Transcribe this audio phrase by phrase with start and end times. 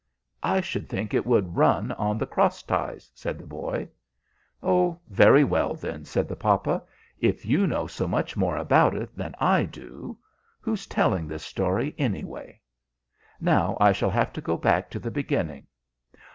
[0.41, 3.87] "I should think it would run on the cross ties," said the boy.
[4.63, 6.81] "Oh, very well, then!" said the papa.
[7.19, 10.17] "If you know so much more about it than I do!
[10.59, 12.59] Who's telling this story, anyway?
[13.39, 15.67] Now I shall have to go back to the beginning.